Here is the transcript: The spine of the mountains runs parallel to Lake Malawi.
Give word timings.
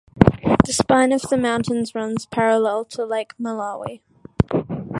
The 0.65 0.73
spine 0.73 1.11
of 1.11 1.21
the 1.29 1.37
mountains 1.37 1.93
runs 1.93 2.25
parallel 2.25 2.85
to 2.85 3.05
Lake 3.05 3.33
Malawi. 3.39 4.01